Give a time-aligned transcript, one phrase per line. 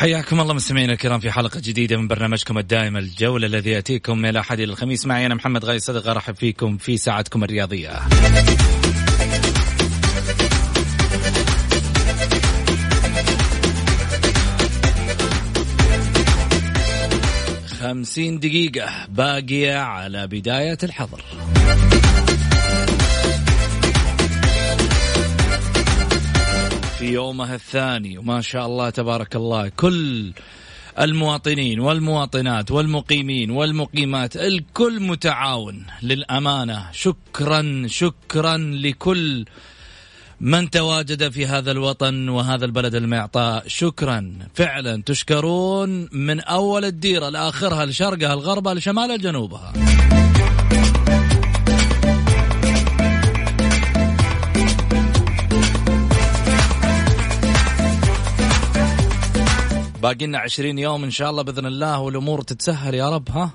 [0.00, 4.60] حياكم الله مستمعينا الكرام في حلقة جديدة من برنامجكم الدائم الجولة الذي يأتيكم من الأحد
[4.60, 5.06] إلى الخميس.
[5.06, 7.90] معي أنا محمد غاي صدق أرحب فيكم في ساعتكم الرياضية.
[17.80, 21.24] خمسين دقيقة باقية على بداية الحظر.
[27.00, 28.18] في يومها الثاني.
[28.18, 29.68] وما شاء الله تبارك الله.
[29.68, 30.32] كل
[31.00, 36.92] المواطنين والمواطنات والمقيمين والمقيمات الكل متعاون للأمانة.
[36.92, 39.44] شكرا شكرا لكل
[40.40, 43.64] من تواجد في هذا الوطن وهذا البلد المعطاء.
[43.66, 44.32] شكرا.
[44.54, 49.72] فعلا تشكرون من أول الديرة لآخرها لشرقها لغربها لشمالها لجنوبها.
[60.02, 63.50] باقي لنا 20 يوم إن شاء الله بإذن الله والأمور تتسهل يا رب ها؟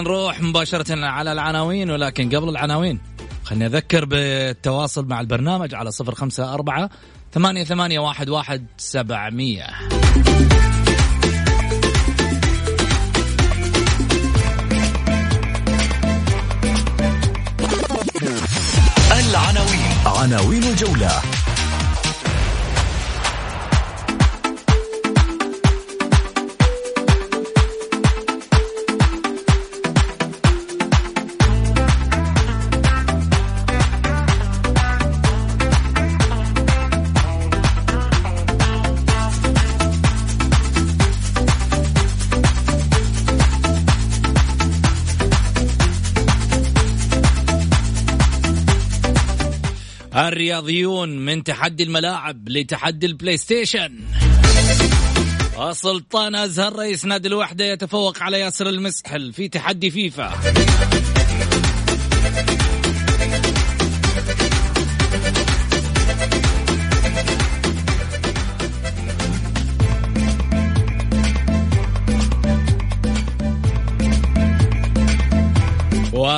[0.00, 3.00] نروح مباشرة على العناوين ولكن قبل العناوين
[3.44, 6.90] خليني أذكر بالتواصل مع البرنامج على صفر خمسة أربعة
[7.32, 9.66] ثمانية ثمانية واحد واحد سبعمية.
[19.12, 19.92] العناوين.
[20.06, 21.22] عناوين الجولة.
[50.26, 54.00] الرياضيون من تحدي الملاعب لتحدي ال PlayStation
[55.60, 60.32] السلطان أزهر رئيس نادي الوحدة يتفوق على ياسر المسحل في تحدي فيفا.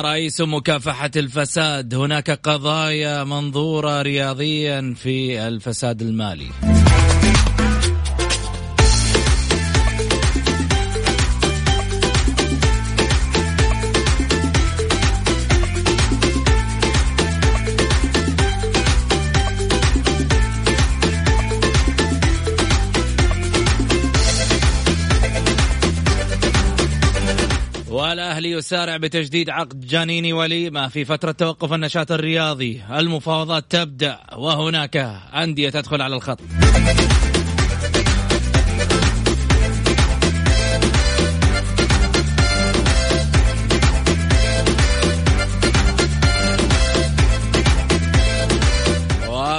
[0.01, 1.95] ورئيس مكافحة الفساد.
[1.95, 6.80] هناك قضايا منظورة رياضيا في الفساد المالي.
[28.41, 32.81] الأهلي يسارع بتجديد عقد جانيني وليمة في فترة توقف النشاط الرياضي.
[32.91, 34.97] المفاوضات تبدأ وهناك
[35.33, 36.39] أندية تدخل على الخط.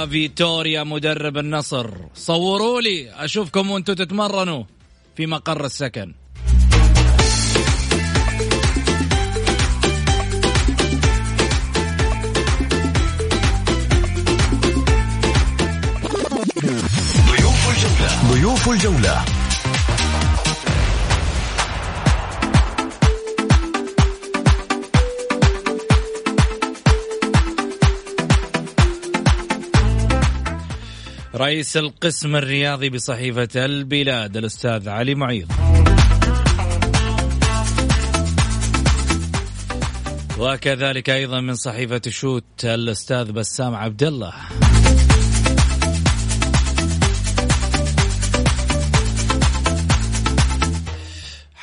[0.09, 1.89] فيتوريا مدرب النصر.
[2.13, 4.63] صوروا لي أشوفكم وأنتم تتمرنوا
[5.15, 6.13] في مقر السكن.
[18.63, 19.25] ضيوف الجولة.
[31.35, 35.51] رئيس القسم الرياضي بصحيفة البلاد الأستاذ علي معيض
[40.39, 44.33] وكذلك أيضا من صحيفة شوت الأستاذ بسام عبد الله.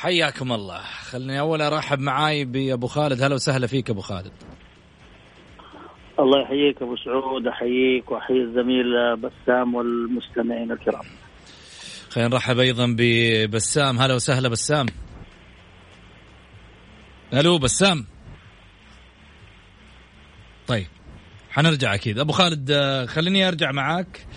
[0.01, 4.31] حياكم الله خلني أول أرحب معاي بأبو خالد هلا وسهلا فيك أبو خالد
[6.19, 11.05] الله يحييك أبو سعود أحييك وأحيي الزميل بسام والمستمعين الكرام.
[12.09, 14.85] خلينا نرحب أيضا ببسام هلا وسهلا بسام.
[17.33, 18.05] ألو بسام.
[20.67, 20.87] طيب
[21.51, 24.27] حنرجع أكيد أبو خالد آه، خليني أرجع معاك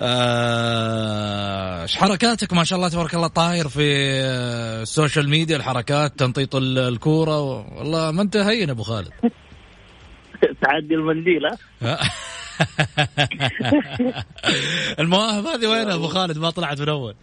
[0.00, 6.56] إيش حركاتك؟ ما شاء الله تبارك الله طاير في آه، ال social media الحركات تنطيط
[6.56, 7.40] الكورة
[7.78, 9.08] والله ما انت هين أبو خالد.
[10.62, 11.42] تعدي المنديل
[11.82, 11.98] ها؟
[15.00, 17.14] المواهب هذه وين أبو خالد؟ ما طلعت من أول.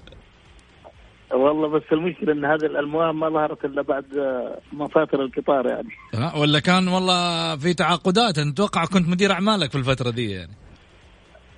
[1.34, 4.06] والله بس المشكلة إن هذه المواهب ما ظهرت إلا بعد
[4.74, 5.90] مفاتر القطار يعني.
[6.42, 10.65] ولا كان والله في تعاقدات؟ أتوقع كنت مدير أعمالك في الفترة دي يعني.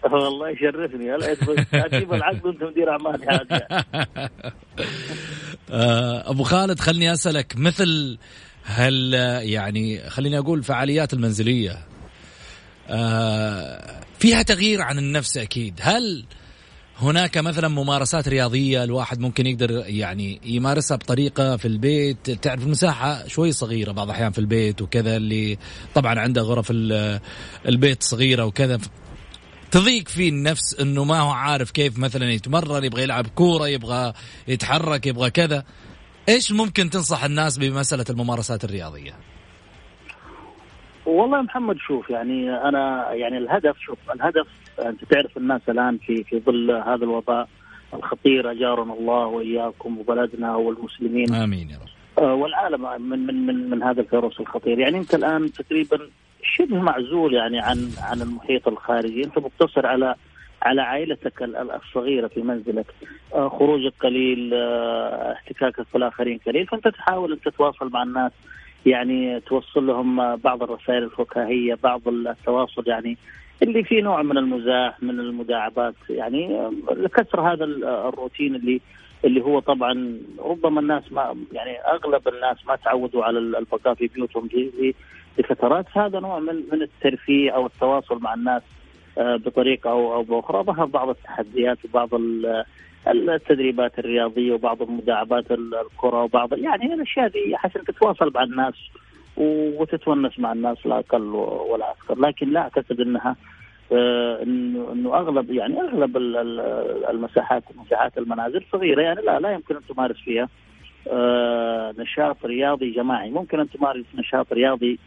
[0.04, 1.16] والله يشرفني.
[1.16, 1.36] هلا
[1.74, 3.22] أجيب العقد وانت مدير اعمال
[5.72, 8.18] آه، أبو خالد خلني أسألك مثل
[8.64, 11.78] هل يعني خليني أقول فعاليات المنزلية
[12.90, 15.80] آه، فيها تغيير عن النفس أكيد.
[15.82, 16.26] هل
[17.00, 23.52] هناك مثلا ممارسات رياضية الواحد ممكن يقدر يعني يمارسها بطريقة في البيت؟ تعرف المساحة شوي
[23.52, 25.58] صغيرة بعض الأحيان في البيت وكذا اللي
[25.96, 26.72] طبعا عنده غرف
[27.66, 28.80] البيت صغيرة وكذا
[29.72, 34.14] تضيق فيه النفس إنه ما هو عارف كيف مثلا يتمرن يبغى يلعب كورة يبغى
[34.48, 35.64] يتحرك يبغى كذا.
[36.30, 39.14] إيش ممكن تنصح الناس بمسألة الممارسات الرياضية؟
[41.06, 44.48] والله محمد شوف يعني أنا يعني الهدف شوف الهدف
[44.86, 47.50] أنت تعرف الناس الآن في في ظل هذا الوباء
[47.94, 51.34] الخطير أجارنا الله وإياكم وبلدنا والمسلمين.
[51.34, 52.24] آمين يا رب.
[52.24, 54.80] آه، والعالم من من من من هذا الفيروس الخطير.
[54.80, 56.00] يعني أنت الآن تقريبا
[56.58, 59.24] شبه معزول يعني عن عن المحيط الخارجي.
[59.24, 60.16] أنت مقتصر على
[60.62, 62.86] على عائلتك الصغيرة في منزلك.
[63.34, 66.68] آه، خروجك قليل آه، احتكاكك بالآخرين قليل.
[66.68, 68.32] فأنت تحاول أن تتواصل مع الناس.
[68.86, 73.18] يعني توصل لهم بعض الرسائل الفكاهية بعض التواصل يعني
[73.64, 75.96] اللي فيه نوع من المزاح من المداعبات.
[76.10, 78.82] يعني لكسر هذا الروتين اللي
[79.26, 84.50] اللي هو طبعا ربما الناس ما يعني أغلب الناس ما تعودوا على البقاء في بيوتهم.
[85.40, 88.62] لفترات هذا نوع من من الترفيه أو التواصل مع الناس
[89.18, 90.64] آه، بطريقة أو أو بأخرى.
[90.64, 92.10] ظهر بعض التحديات وبعض
[93.08, 98.74] التدريبات الرياضية وبعض المداعبات الكرة وبعض يعني الأشياء دي عشان تتواصل مع الناس
[99.38, 101.22] وتتونس مع الناس لا أقل
[101.72, 103.36] ولا أكثر لكن لا أعتقد إنها
[103.92, 106.18] آه، إنه إنه أغلب يعني أغلب
[107.10, 109.02] المساحات مساحات المنازل صغيرة.
[109.02, 110.50] يعني لا لا يمكن أن تمارس فيها
[111.12, 113.30] آه، نشاط رياضي جماعي.
[113.30, 115.00] ممكن أن تمارس نشاط رياضي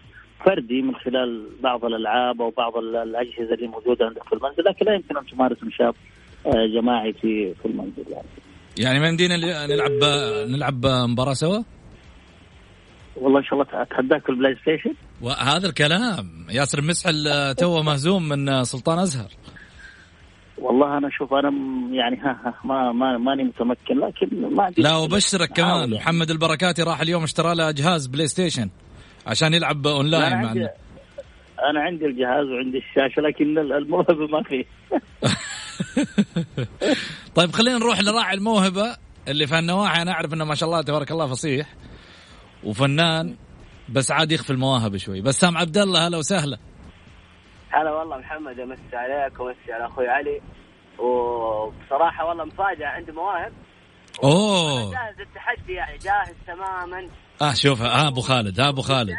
[0.45, 4.95] فردي من خلال بعض الألعاب أو بعض الأجهزة اللي موجودة عندك في المنزل لكن لا
[4.95, 5.95] يمكن أن تمارس نشاط
[6.47, 8.29] آه، جماعي في في المنزل يعني.
[8.79, 10.05] يعني ما يمدينا نلعب
[10.49, 11.63] نلعب مباراة سوا؟
[13.17, 18.29] والله إن شاء الله أتحداك في ال PlayStation وهذا الكلام ياسر مسحل آه، تو مهزوم
[18.29, 19.29] من آه، سلطان أزهر
[20.59, 21.53] والله أنا أشوف أنا
[21.93, 25.95] يعني ها ها ما ما ماني متمكن لكن ما لا وبشرك كمان يعني.
[25.95, 28.71] محمد البركاتي راح اليوم اشترى له جهاز PlayStation
[29.27, 30.69] عشان يلعب أونلاين أنا عندي
[31.71, 34.65] أنا عندي الجهاز وعندي الشاشة لكن الموهبة ما فيه
[37.37, 38.97] طيب خلينا نروح لراعي الموهبة
[39.29, 41.67] اللي في النواحي أنا أعرف إنه ما شاء الله تبارك الله فصيح
[42.65, 43.37] وفنان
[43.93, 45.21] بس عاد يخفي المواهب شوي.
[45.21, 46.59] بسام عبد الله هلا وسهلا.
[47.71, 50.41] هلا والله محمد أمسي عليك وأمسي على أخوي علي.
[50.99, 53.53] وبصراحة والله مفاجأة عندي مواهب.
[54.25, 54.91] أوه.
[54.91, 57.09] جاهز التحدي يعني جاهز تماما.
[57.43, 59.11] آه شوف ها أبو خالد ها أبو خالد.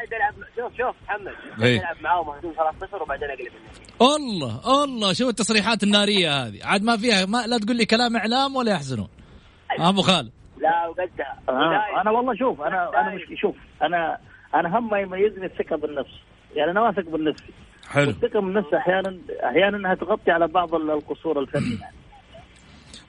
[0.55, 1.33] شوف شوف محمد.
[1.59, 3.51] العب معاهم مهزوم 3-0 وبعدين أقلب
[4.01, 6.65] الله الله شوف التصريحات النارية هذه.
[6.65, 9.07] عاد ما فيها ما لا تقول لي كلام إعلام ولا يحزنون.
[9.79, 10.31] أبو خالد.
[10.57, 11.39] لا وقدها.
[11.49, 14.17] آه أنا والله شوف أنا أنا مش شوف أنا
[14.55, 16.13] أنا هم ما يميزني الثقة بالنفس.
[16.55, 17.43] يعني أنا واثق بالنفس
[17.89, 18.07] حلو.
[18.07, 21.79] والثقة بالنفس أحيانا أحيانا إنها تغطي على بعض القصور الفنية.
[21.81, 21.95] يعني.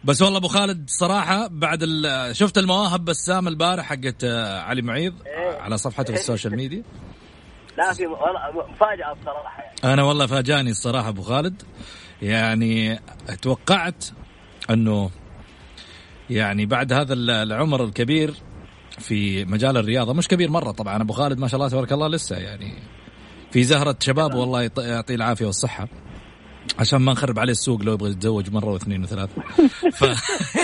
[0.04, 5.14] بس والله أبو خالد صراحة بعد ال- شفت المواهب بسام البارح حقت آه، علي معيض
[5.26, 5.58] إيه.
[5.58, 6.82] على صفحته في ال social media.
[7.78, 9.94] لا في والله مفاجأة بصراحة يعني.
[9.94, 11.62] أنا والله فاجأني الصراحة أبو خالد.
[12.22, 13.00] يعني
[13.42, 14.04] توقعت
[14.70, 15.10] إنه
[16.30, 18.34] يعني بعد هذا ال- العمر الكبير
[18.98, 22.36] في مجال الرياضة مش كبير مرة طبعا أبو خالد ما شاء الله تبارك الله لسه
[22.36, 22.72] يعني
[23.52, 25.88] في زهرة شباب والله يط- يعطيه العافية والصحة.
[26.78, 29.42] عشان ما نخرب عليه السوق لو يبغى يتزوج مرة واثنين وثلاثه
[29.98, 30.04] ف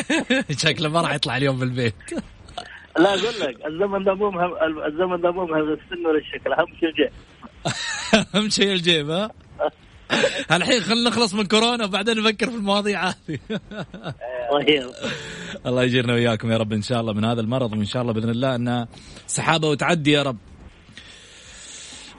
[0.62, 1.95] شكله ما راح يطلع اليوم بالبيت.
[2.99, 4.53] لا أقول لك الزمن ده مو مهم
[4.87, 7.11] الزمن ده مو مهم السن ولا الشكل أهم شيء الجيب.
[8.35, 9.31] أهم شيء الجيب ها؟
[10.53, 13.38] الحين خلينا نخلص من كورونا وبعدين نفكر في المواضيع هذه.
[14.53, 14.91] طيب.
[15.67, 18.31] الله يجيرنا وياكم يا رب إن شاء الله من هذا المرض وإن شاء الله بإذن
[18.31, 18.88] الله انها
[19.27, 20.37] سحابة وتعدي يا رب.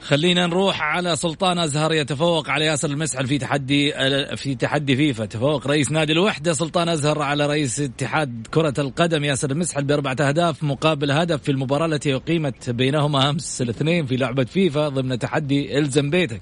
[0.10, 3.94] خلينا نروح على سلطان أزهر يتفوق على ياسر المسحل في تحدي
[4.36, 9.52] في تحدي فيفا تفوق رئيس نادي الوحدة سلطان أزهر على رئيس اتحاد كرة القدم ياسر
[9.52, 14.90] المسحل بأربعة أهداف مقابل هدف في المباراة التي أقيمت بينهما أمس الاثنين في لعبة فيفا
[14.90, 16.42] ضمن تحدي إلزم بيتك.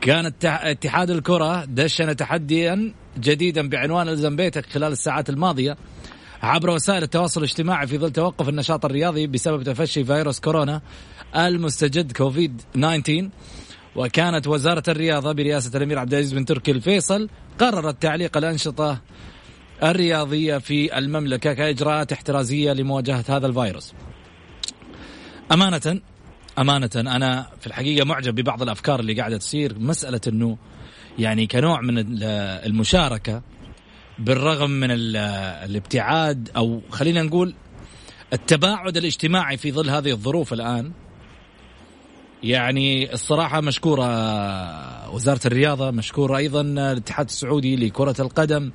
[0.00, 5.76] كان اتحاد الكرة دشن تحديا جديدا بعنوان إلزم بيتك خلال الساعات الماضية
[6.42, 10.80] عبر وسائل التواصل الاجتماعي في ظل توقف النشاط الرياضي بسبب تفشي فيروس كورونا
[11.36, 13.28] المستجد كوفيد 19
[13.96, 19.00] وكانت وزارة الرياضة برئاسة الأمير عبد العزيز بن تركي الفيصل قررت تعليق الأنشطة
[19.82, 23.92] الرياضية في المملكة كإجراءات احترازية لمواجهة هذا الفيروس.
[25.52, 26.00] أمانة
[26.58, 29.78] أمانة أنا في الحقيقة معجب ببعض الأفكار اللي قاعدة تصير.
[29.78, 30.58] مسألة أنه
[31.18, 32.24] يعني كنوع من ال-
[32.66, 33.42] المشاركة
[34.18, 35.16] بالرغم من ال-
[35.70, 37.54] الابتعاد أو خلينا نقول
[38.32, 40.92] التباعد الاجتماعي في ظل هذه الظروف الآن
[42.42, 44.04] يعني الصراحة مشكورة
[45.10, 48.72] وزارة الرياضة مشكورة أيضا الاتحاد السعودي لكرة القدم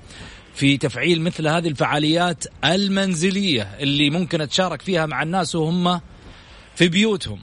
[0.53, 6.01] في تفعيل مثل هذه الفعاليات المنزلية اللي ممكن أتشارك فيها مع الناس وهم
[6.75, 7.39] في بيوتهم.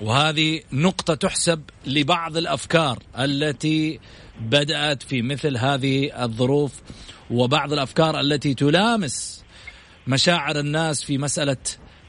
[0.00, 4.00] وهذه نقطة تحسب لبعض الأفكار التي
[4.40, 6.72] بدأت في مثل هذه الظروف
[7.30, 9.44] وبعض الأفكار التي تلامس
[10.06, 11.56] مشاعر الناس في مسألة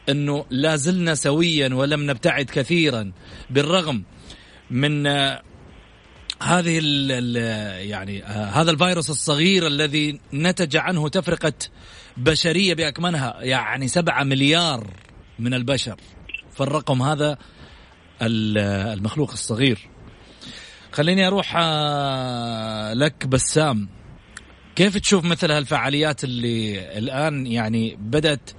[0.09, 3.11] أنه لا زلنا سويا ولم نبتعد كثيرا
[3.49, 4.03] بالرغم
[4.71, 5.41] من آه،
[6.41, 7.35] هذه ال ال
[7.89, 11.53] يعني آه، هذا الفيروس الصغير الذي نتج عنه تفرقة
[12.17, 14.93] بشرية بأكملها يعني سبعة مليار
[15.39, 15.95] من البشر.
[16.53, 17.37] فالرقم هذا
[18.21, 18.57] ال-
[18.97, 19.79] المخلوق الصغير.
[20.91, 23.89] خليني أروح آه، لك بسام.
[24.75, 28.49] كيف تشوف مثل هالفعاليات اللي الآن يعني بدأت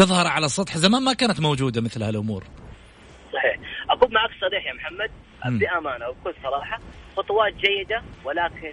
[0.00, 2.44] تظهر على السطح زمان ما كانت موجودة مثل هالأمور.
[3.32, 3.56] صحيح.
[3.90, 5.10] اكون معك صريح يا محمد.
[5.44, 5.58] مم.
[5.58, 6.78] بأمانة وبكل صراحة
[7.16, 8.72] خطوات جيدة ولكن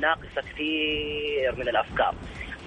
[0.00, 2.14] ناقصة كثير من الأفكار.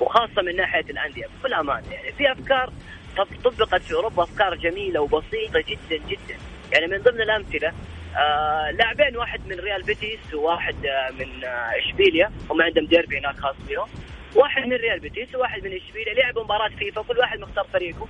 [0.01, 2.73] وخاصة من ناحية الأندية بكل أمانة يعني في أفكار
[3.17, 6.37] طب- طبقت في أوروبا أفكار جميلة وبسيطة جدا جدا.
[6.73, 7.73] يعني من ضمن الأمثلة
[8.17, 12.31] آه لاعبين واحد من ريال بيتيس وواحد آه من آه إشبيليا.
[12.49, 13.87] هم عندهم ديربي هناك خاص بهم.
[14.36, 18.08] واحد من ريال بيتيس وواحد من اشبيليا لعبوا مباراة فيفا كل واحد مختار فريقه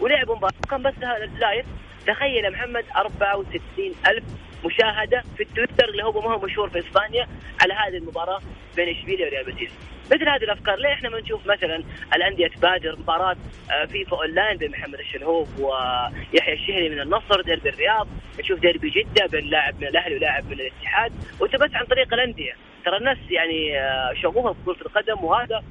[0.00, 0.52] ولعبوا مباراة.
[0.70, 1.66] كان بس هذا live
[2.06, 3.60] تخيل يا محمد 64
[4.06, 4.24] ألف
[4.64, 7.28] مشاهدة في التويتر اللي هو ما هو مشهور في إسبانيا
[7.62, 8.40] على هذه المباراة
[8.76, 9.70] بين إشبيليا وريال بيتيس.
[10.12, 11.84] مثل هذه الأفكار ليه إحنا ما نشوف مثلا
[12.14, 13.36] الأندية تبادر مباراة
[13.70, 18.08] آه، فيفا أونلاين بين محمد الشلهوب ويحيى الشهري من النصر ديربي الرياض
[18.40, 22.52] نشوف ديربي جدة بين لاعب من الأهلي ولاعب من الاتحاد وأنت بس عن طريق الأندية.
[22.88, 25.62] ترى الناس يعني آه، شغوفة في كرة القدم وهذا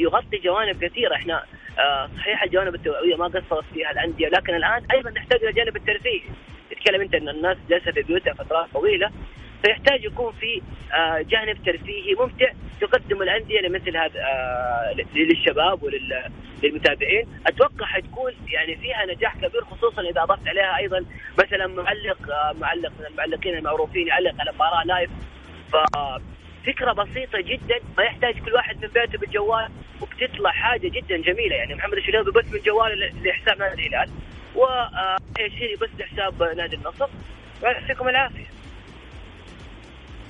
[0.00, 1.14] يغطي جوانب كثيرة.
[1.14, 1.44] إحنا
[1.78, 6.22] آه، صحيح الجوانب التوعوية ما قصرت فيها الأندية لكن الآن أيضا نحتاج إلى الجانب الترفيهي
[6.70, 9.10] تتكلم أنت أن الناس جالسة في بيوتها فترات طويلة
[9.62, 10.62] فيحتاج يكون في
[10.94, 19.06] آه، جانب ترفيهي ممتع تقدم الأندية لمثل هذا آه، للشباب وللمتابعين أتوقع حتكون يعني فيها
[19.06, 21.04] نجاح كبير خصوصا إذا أضفت عليها أيضا
[21.38, 25.10] مثلا معلق آه، معلق من المعلقين المعروفين يعلق على مباراة live
[25.72, 25.76] ف
[26.66, 29.68] فكرة بسيطة جدا ما يحتاج كل واحد من بيته بالجوال
[30.00, 31.56] وبتطلع حاجة جدا جميلة.
[31.56, 34.10] يعني محمد الشلهوب بس من جواله لحساب نادي الهلال.
[34.56, 37.08] والشهري بس لحساب نادي النصر.
[37.62, 38.46] ويعطيكم العافية.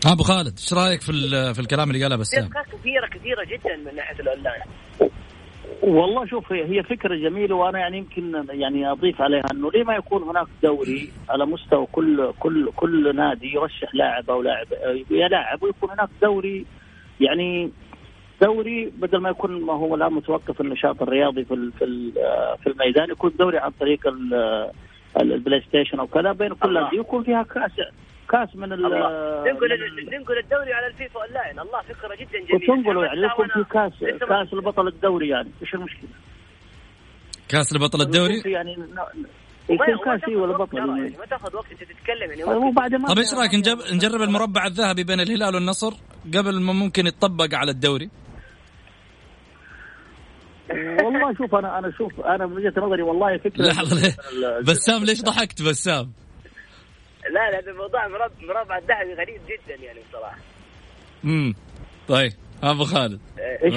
[0.07, 1.13] أبو خالد إيش رأيك في
[1.55, 4.63] في الكلام اللي قاله بسام؟ كثيره كثيرة جدا من ناحية الاونلاين
[5.83, 10.23] والله شوف هي فكرة جميلة وأنا يعني يمكن يعني أضيف عليها إنه ليه ما يكون
[10.23, 14.67] هناك دوري على مستوى كل كل كل نادي يرشح لاعب أو لاعب
[15.11, 16.67] يا لاعب ويكون هناك دوري
[17.21, 17.71] يعني
[18.43, 22.13] دوري بدل ما يكون ما هو الان متوقف النشاط الرياضي في في
[22.63, 24.35] في الميدان يكون دوري عن طريق ال-
[25.21, 26.71] ال- البلاي ستيشن أو كذا بين كل.
[26.79, 27.71] الأندية يكون فيها كأس
[28.29, 29.69] كاس من ال ننقل
[30.13, 33.93] ننقل الدوري على الفيفا أونلاين الله فكرة جدا جميلة وتنقلوا يعني يكون في كاس
[34.29, 36.11] كاس البطل الدوري يعني إيش المشكلة؟
[37.49, 38.73] كاس البطل الدوري؟ يعني
[39.71, 43.35] يكون كاس ولا بطل يعني ما تاخذ وقت أنت تتكلم يعني وبعد ما طيب إيش
[43.35, 45.93] رأيك نجرب نجرب المربع الذهبي بين الهلال والنصر
[46.35, 48.11] قبل ما ممكن يتطبق على الدوري؟
[50.71, 54.17] والله شوف أنا أنا شوف أنا من وجهة نظري والله فكرة لحظه
[54.63, 56.13] بسام ليش ضحكت بسام؟
[57.31, 58.09] لا لا الموضوع
[58.43, 60.39] مربع الذهبي غريب جدا يعني بصراحة.
[61.25, 61.55] امم
[62.09, 62.33] طيب
[62.63, 63.21] أبو خالد.
[63.39, 63.75] إيش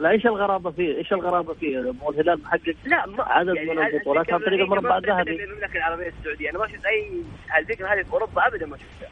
[0.00, 3.86] لا إيش الغرابة فيه؟ إيش الغرابة فيه؟ مو الهلال محقق لا ما عدد يعني من
[3.86, 7.12] البطولات عن طريق المربع الذهبي المملكة العربية السعودية أنا ما شفت اي
[7.58, 9.08] الفكرة هذه في أوروبا ابدا ما شفتها.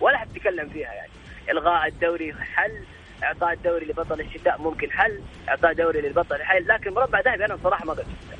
[0.00, 1.10] ولا حد تكلم فيها يعني.
[1.50, 2.84] إلغاء الدوري حل
[3.22, 7.84] إعطاء الدوري لبطل الشتاء ممكن حل إعطاء دوري للبطل حل لكن مربع ذهبي أنا بصراحة
[7.84, 8.38] ما قد شفتها.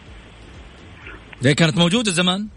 [1.44, 2.48] هي كانت موجودة زمان؟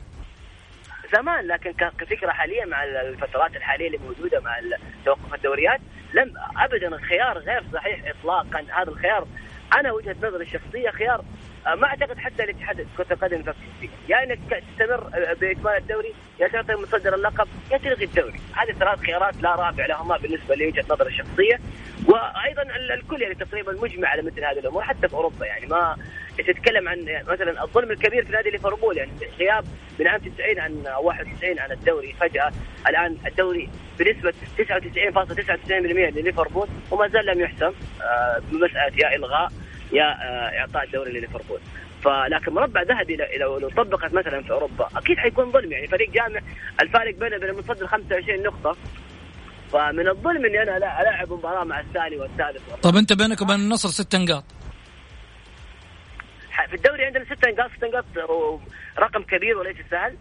[1.15, 4.60] زمان لكن كفكرة حاليا مع الفترات الحالية اللي موجودة مع
[5.05, 5.79] توقف الدوريات
[6.13, 8.65] لم ابدا الخيار غير صحيح اطلاقا.
[8.69, 9.27] هذا الخيار
[9.74, 11.25] أنا وجهة نظري الشخصية خيار
[11.67, 16.13] آه، ما أعتقد حتى الاتحاد كرة القدم يفكر فيه، يا إنك تستمر آه، باكمال الدوري،
[16.39, 20.86] يا تعطي مصدر اللقب، يا تلغي الدوري، هذه ثلاث خيارات لا رابع لهما بالنسبة لوجهه
[20.89, 21.60] نظري الشخصية،
[22.07, 22.62] وأيضا
[22.93, 25.98] الكل يعني تقريبا مجمع على مثل هذه الأمور حتى في أوروبا يعني ما
[26.37, 29.65] تتكلم عن مثلا الظلم الكبير في نادي ليفربول يعني غياب
[29.99, 32.13] من عام 90 عن 91 عن الدوري.
[32.13, 32.51] فجأة
[32.87, 35.71] الآن الدوري بنسبة 99.99%
[36.17, 39.51] لليفربول وما زال لم يحسم آه، بمسألة يا إلغاء
[39.93, 41.59] يا آه، إعطاء الدوري لليفربول.
[42.03, 46.39] فلكن مربع ذهبي لو لو طبقت مثلا في أوروبا أكيد حيكون ظلم يعني فريق جامع
[46.81, 48.77] الفارق بينه وبين المتصدر 25 نقطة.
[49.71, 52.61] فمن الظلم إني أنا ألاعب مباراة مع الثاني والثالث.
[52.83, 54.43] طب أنت بينك وبين النصر ست نقاط.
[56.67, 58.05] في الدوري عندنا ست نقاط ست نقاط
[59.00, 60.15] رقم كبير وليس سهل.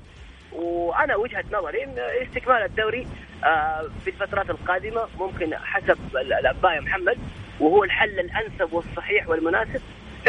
[0.52, 3.06] وأنا وجهة نظري إن استكمال الدوري
[3.44, 7.18] آه، في الفترات القادمة ممكن حسب الاباء محمد
[7.60, 9.80] وهو الحل الأنسب والصحيح والمناسب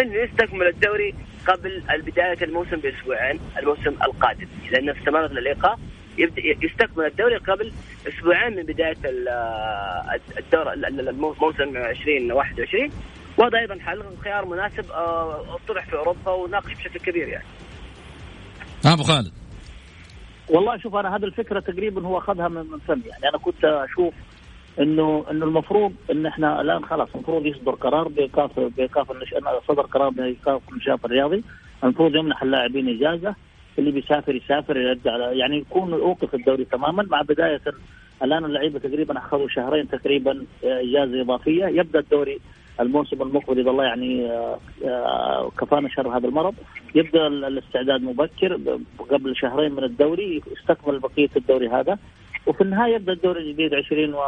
[0.01, 1.15] انه يستكمل الدوري
[1.47, 4.47] قبل بدايه الموسم بأسبوعين الموسم القادم.
[4.71, 5.79] لأن استمرت الإيقاف
[6.17, 7.73] يبدأ يستكمل الدوري قبل
[8.07, 8.97] أسبوعين من بداية
[10.37, 12.91] الدور الموسم 2021
[13.37, 17.45] وهذا أيضا حل خيار مناسب آه، طرح في أوروبا وناقش بشكل كبير يعني.
[18.85, 19.31] أبو خالد.
[20.49, 23.29] والله شوف أنا هذه الفكرة تقريبا هو أخذها من فم يعني.
[23.29, 24.13] أنا كنت أشوف
[24.79, 29.07] انه إنه المفروض إن إحنا الآن خلاص المفروض يصدر قرار بايقاف بإيقاف
[29.67, 31.43] صدر قرار بإيقاف النشاط الرياضي.
[31.83, 33.35] المفروض يمنح اللاعبين إجازة.
[33.79, 37.03] اللي بيسافر يسافر يرجع يعني يكون اوقف الدوري تماما.
[37.03, 37.61] مع بداية
[38.23, 41.65] الآن اللعيبة تقريبا أخذوا شهرين تقريبا إجازة إضافية.
[41.65, 42.39] يبدأ الدوري
[42.79, 46.55] الموسم المقبل إذا الله يعني آه، آه، كفانا شر هذا المرض.
[46.95, 48.59] يبدأ الاستعداد مبكر.
[49.09, 51.97] قبل شهرين من الدوري يستكمل بقية الدوري هذا.
[52.45, 54.19] وفي النهاية يبدأ الدوري الجديد 20 و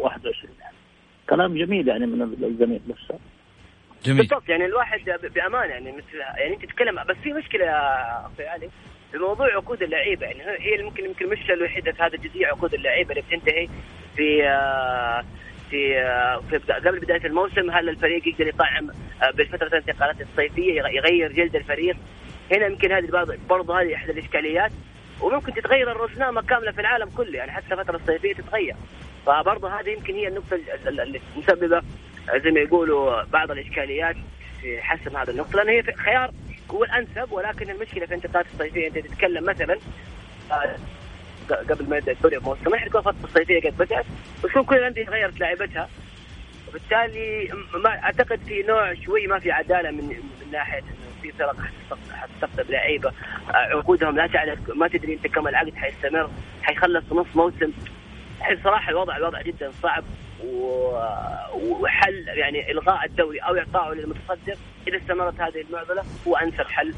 [0.00, 0.74] 21 يعني
[1.30, 3.18] كلام جميل يعني من الزميل نفسه.
[4.04, 4.18] جميل.
[4.18, 5.00] بالضبط يعني الواحد
[5.34, 7.04] بامانه يعني مثل يعني أنت تتكلم.
[7.08, 8.70] بس في مشكلة يا أخي علي
[9.12, 10.26] بموضوع عقود اللعيبة.
[10.26, 13.68] يعني هي ممكن يمكن المشكلة الوحيدة في هذا الجزئيه عقود اللعيبة اللي بتنتهي
[14.16, 15.24] في آه،
[15.70, 18.90] في آه، في قبل بداية الموسم هل الفريق يقدر يطعم
[19.22, 21.96] آه، بالفترة الانتقالات الصيفية يغير جلد الفريق؟
[22.52, 24.72] هنا يمكن هذه برضه هذه إحدى الإشكاليات.
[25.20, 28.74] وممكن تتغير الرزنامه كامله في العالم كله يعني حتى الفترة الصيفية تتغير.
[29.26, 31.82] فبرضه هذه يمكن هي النقطة اللي مسببة
[32.44, 34.16] زي ما يقولوا بعض الإشكاليات
[34.60, 35.56] في حسم هذا النقطة.
[35.56, 36.30] لأن هي خيار
[36.70, 38.88] هو الأنسب ولكن المشكلة في الانتقالات الصيفية.
[38.88, 39.78] أنت تتكلم مثلا
[40.52, 40.76] آه،
[41.54, 44.04] قبل ما يبدأ الدوري الموسم ما تكون الفترة الصيفية قد بدات
[44.44, 45.88] وتكون كل الأندية غيرت لاعبتها
[46.68, 51.56] وبالتالي ما أعتقد في نوع شوي ما في عدالة من من ناحية إنه في فرق
[52.12, 53.12] حتستقطب لعيبة.
[53.48, 56.30] آه، عقودهم لا تعرف ما تدري أنت كم العقد حيستمر
[56.62, 57.72] حيخلص نص موسم.
[58.64, 60.04] صراحة الوضع الوضع جدا صعب.
[61.54, 64.56] وحل يعني إلغاء الدوري أو اعطائه للمتصدر
[64.88, 66.94] إذا استمرت هذه المعضلة هو أنسب حل.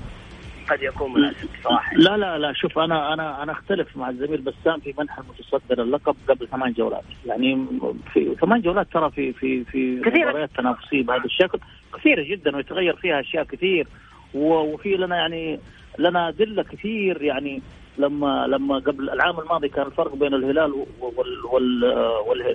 [0.70, 4.80] قد يكون مناسب صراحة لا لا لا شوف أنا أنا أنا أختلف مع الزميل بسام
[4.80, 7.04] في منح المتصدر اللقب قبل ثمان جولات.
[7.26, 7.66] يعني
[8.12, 11.58] في ثمان جولات ترى في في في مباريات تنافسية بهذا الشكل.
[11.94, 13.86] كثيرة جدا ويتغير فيها أشياء كثير.
[14.34, 15.60] وفي لنا يعني
[15.98, 17.22] لنا أدلة كثير.
[17.22, 17.62] يعني
[17.98, 21.84] لما لما قبل العام الماضي كان الفرق بين الهلال وال وال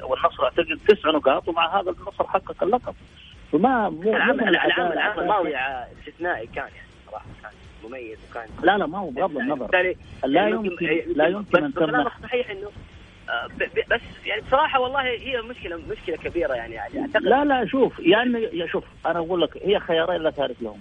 [0.04, 2.96] والنصر أعتقد تسع نقاط ومع هذا النصر حقق اللقب.
[3.52, 7.26] فما العام, العام الماضي استثنائي كان يعني صراحة.
[7.42, 7.52] كان
[7.86, 9.96] مميز وكان لا لا ما هو بغض النظر.
[10.26, 12.18] لا يمكن لا يمكن أن تمنح.
[12.24, 12.70] صحيح إنه
[13.30, 13.48] آه،
[13.92, 18.84] بس يعني بصراحة والله هي مشكلة مشكلة كبيرة يعني أعتقد لا لا شوف يعني شوف
[19.06, 20.80] أنا أقول لك هي خيارين لا ثالث لهم.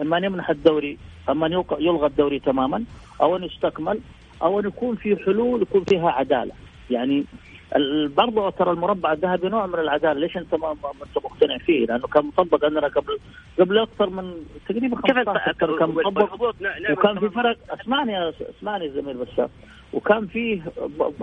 [0.00, 2.84] إما أن يمنح الدوري أما أن يلغى الدوري تماما
[3.20, 4.00] أو أن يستكمل
[4.42, 6.52] أو أن يكون في حلول يكون فيها عدالة.
[6.90, 7.24] يعني
[8.16, 10.20] برضه ترى المربع الذهبي نوع من العدالة.
[10.20, 13.18] ليش أنت ما أنت مقتنع فيه؟ لأنه كان مطبق عندنا قبل
[13.60, 14.34] قبل أكثر من
[14.68, 16.34] تقريبا 15 كان مطبق
[16.92, 19.48] وكان في فرق أسمعني أسمعني زميل بسام
[19.92, 20.62] وكان فيه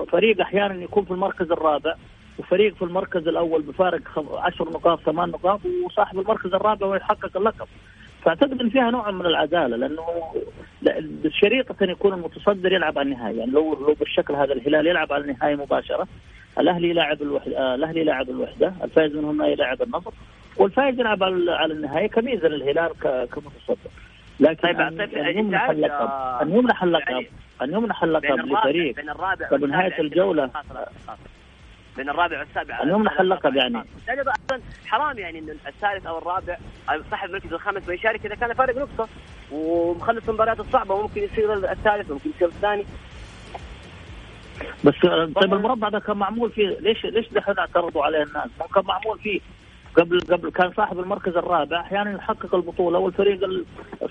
[0.07, 1.95] فريق أحيانا يكون في المركز الرابع
[2.39, 4.01] وفريق في المركز الأول بفارق
[4.37, 7.67] 10 نقاط ثمان نقاط وصاحب المركز الرابع ويحقق اللقب.
[8.25, 10.05] فاعتقد إن فيها نوع من العدالة لأنه
[11.01, 15.23] بشريطه ان يكون المتصدر يلعب على النهايه يعني لو لو بالشكل هذا الهلال يلعب على
[15.23, 16.07] النهايه مباشرة
[16.59, 20.11] الأهلي يلاعب الوحده الأهلي يلاعب الوحدة الفائز منهم يلاعب النصر
[20.57, 22.91] والفائز يلعب على النهايه كميزة للهلال
[23.31, 23.91] كمتصدر.
[24.39, 26.09] لكن طيب ان, يمنح اللقب
[26.41, 27.25] أن يمنح اللقب
[27.61, 28.95] أن يمنح اللقب لفريق
[29.51, 30.49] قبل نهايه الجولة.
[31.97, 36.57] بين الرابع والسابع ان يمنح اللقب يعني يعني أصلا حرام يعني ان الثالث أو الرابع
[37.11, 39.07] صاحب المركز الخامس ما يشارك إذا كان فارق نقطة
[39.51, 42.85] ومخلص المباريات الصعبة وممكن يصير الثالث وممكن يصير الثاني
[44.83, 44.93] بس
[45.35, 49.39] طيب المربع ده كان معمول فيه ليش ليش دحين اعترضوا عليه الناس؟ كان معمول فيه
[49.95, 53.65] قبل قبل كان صاحب المركز الرابع أحيانا يحقق البطولة والفريق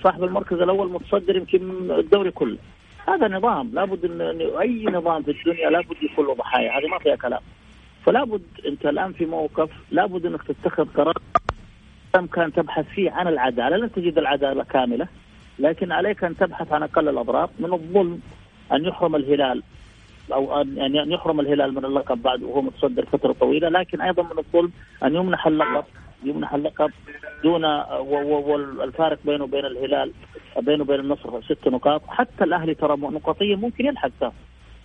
[0.04, 2.58] صاحب المركز الأول متصدر يمكن الدوري كله.
[3.08, 4.20] هذا نظام لابد إن
[4.60, 7.40] أي نظام في الدنيا لابد يكون له ضحايا هذه ما فيها كلام.
[8.06, 11.14] فلا بد انت الان في موقف لابد انك تتخذ قرار
[12.12, 15.08] كان تبحث فيه عن العدالة لن تجد العدالة كاملة
[15.58, 18.20] لكن عليك أن تبحث عن أقل الأضرار من الظلم
[18.72, 19.62] أن يحرم الهلال
[20.32, 24.38] أو ان يعني يحرم الهلال من اللقب بعد وهو متصدر فترة طويلة لكن أيضا من
[24.38, 24.72] الظلم
[25.04, 25.84] أن يمنح اللقب
[26.24, 26.90] يمنح اللقب
[27.42, 30.12] دون والفارق بينه وبين الهلال
[30.60, 34.32] بينه وبين النصر ست نقاط حتى الأهلي ترى نقطيا ممكن يلحق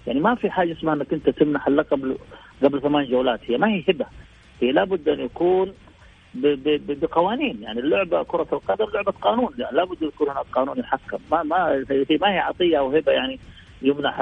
[0.07, 2.17] يعني ما في حاجة اسمها أنك أنت تمنح اللقب
[2.63, 3.39] قبل ثمان جولات.
[3.43, 4.05] هي ما هي هبة.
[4.61, 5.73] هي لابد أن يكون
[7.01, 7.63] بقوانين.
[7.63, 9.53] يعني اللعبة كرة القدم لعبة قانون.
[9.71, 11.17] لابد يكون هناك قانون يحكم.
[11.31, 11.85] ما ما
[12.21, 13.39] ما هي عطية أو هبة يعني
[13.81, 14.17] يمنح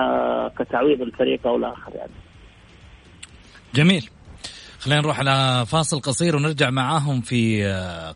[0.59, 2.11] كتعويض الفريق أو الآخر يعني.
[3.75, 4.09] جميل.
[4.79, 7.63] خلينا نروح على فاصل قصير ونرجع معاهم في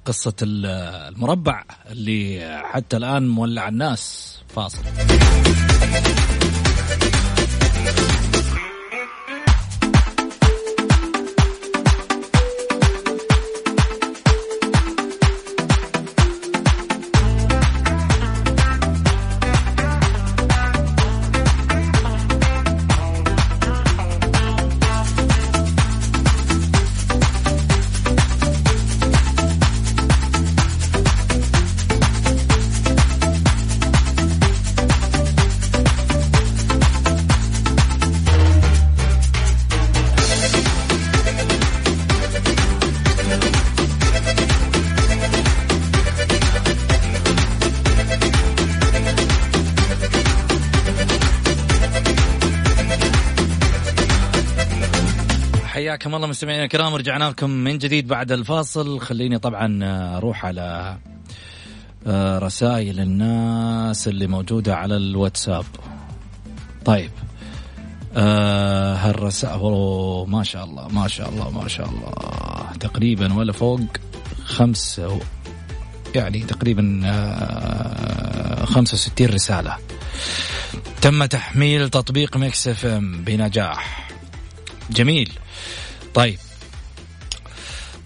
[0.05, 4.43] قصة المربع اللي حتى الآن مولع الناس.
[4.47, 4.83] فاصل.
[55.97, 58.99] حياكم الله مستمعينا الكرام رجعنا لكم من جديد بعد الفاصل.
[58.99, 59.79] خليني طبعا
[60.17, 60.97] أروح على
[62.07, 65.65] آه، رسائل الناس اللي موجودة على الواتساب.
[66.85, 67.11] طيب
[68.15, 69.61] آه هالرسائل
[70.27, 72.11] ما شاء الله ما شاء الله ما شاء الله.
[72.79, 73.81] تقريبا ولا فوق
[74.45, 75.19] خمسة
[76.15, 79.77] يعني تقريبا آه 65 رسالة.
[81.01, 84.09] تم تحميل تطبيق Mix FM بنجاح.
[84.91, 85.31] جميل.
[86.17, 86.37] طيب.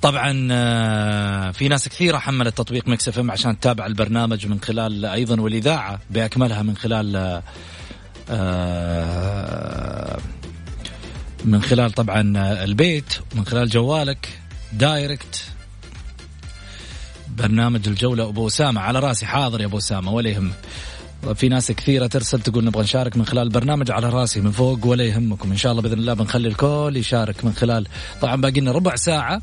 [0.02, 5.41] طبعا آه، في ناس كثيرة حملت تطبيق Mix FM عشان تتابع البرنامج من خلال أيضا
[5.41, 7.41] والإذاعة بأكملها من خلال
[8.30, 10.19] آه،
[11.45, 12.21] من خلال طبعا
[12.63, 14.39] البيت من خلال جوالك
[14.74, 15.44] direct.
[17.28, 20.56] برنامج الجولة أبو أسامة على رأسي حاضر يا أبو أسامة ولا يهمك.
[21.36, 25.04] في ناس كثيرة ترسل تقول نبغى نشارك من خلال البرنامج على راسي من فوق ولا
[25.04, 25.52] يهمكم.
[25.52, 27.88] إن شاء الله بإذن الله بنخلي الكل يشارك من خلال
[28.22, 29.42] طبعا باقي لنا ربع ساعة.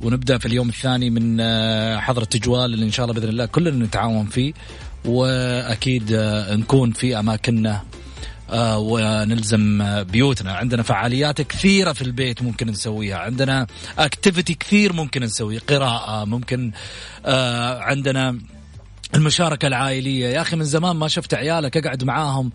[0.00, 3.84] ونبدأ في اليوم الثاني من آه، حظر التجوال اللي إن شاء الله بإذن الله كلنا
[3.86, 4.52] نتعاون فيه.
[5.04, 7.82] وأكيد آه، نكون في أماكننا
[8.50, 10.52] آه ونلزم بيوتنا.
[10.52, 13.16] عندنا فعاليات كثيرة في البيت ممكن نسويها.
[13.16, 13.66] عندنا
[13.98, 16.72] اكتيفيتي كثير ممكن نسوي قراءة ممكن
[17.80, 18.38] عندنا
[19.14, 20.28] المشاركة العائلية.
[20.28, 22.52] يا أخي من زمان ما شفت عيالك أقعد معاهم.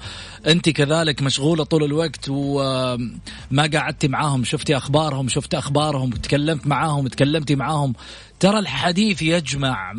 [0.48, 4.44] أنت كذلك مشغولة طول الوقت وما قعدتي معاهم.
[4.44, 7.94] شفتي أخبارهم شفت أخبارهم تكلمت معاهم تكلمتي معاهم.
[8.39, 9.94] ترى الحديث يجمع